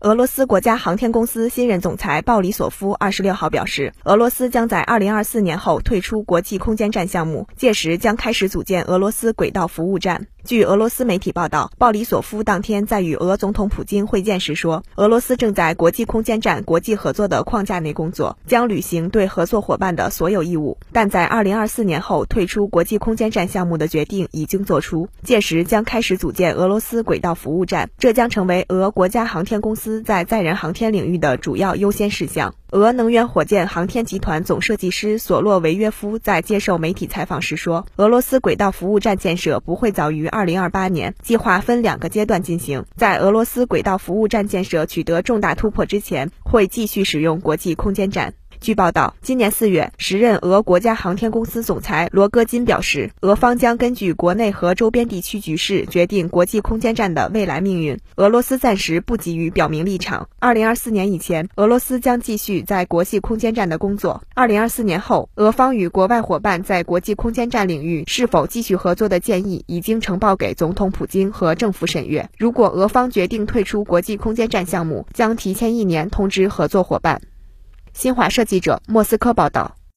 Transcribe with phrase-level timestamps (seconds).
[0.00, 10.26] 俄罗斯国家航天公司新任总裁鲍里索夫二十六号表示，俄罗斯将在二零二四年后退出国际空间站项目，届时将开始组建俄罗斯轨道服务站。
[10.50, 20.76] 据俄罗斯媒体报道，鲍里索夫当天在与俄总统普京会见时说，俄罗斯正在国际空间站国际合作的框架内工作，将履行对合作伙伴的所有义务。
[20.90, 32.56] 但在二零二四年后退出国际空间站项目的决定已经做出，届时将开始组建俄罗斯轨道服务站，这将成为俄国家航天公司在载人航天领域的主要优先事项。
[32.72, 42.86] 俄能源火箭航天集团总设计师索洛维约夫在接受媒体采访时说：“俄罗斯轨道服务站建设不会早于二零二八年，计划分两个阶段进行。
[42.96, 57.98] 在俄罗斯轨道服务站建设取得重大突破之前，会继续使用国际空间站。”据报道，今年四月，时任俄国家航天公司总裁罗戈金表示，俄方将根据国内和周边地区局势决定国际空间站的未来命运。
[58.16, 60.28] 俄罗斯暂时不急于表明立场。
[60.38, 64.22] 二零二四年以前，俄罗斯将继续在国际空间站的工作。
[64.34, 72.28] 二零二四年后，俄方与国外伙伴在国际空间站领域是否继续合作的建议已经呈报给总统普京和政府审阅。
[72.36, 77.22] 如果俄方决定退出国际空间站项目，将提前一年通知合作伙伴。
[77.92, 79.79] 新华社记者莫斯科报道。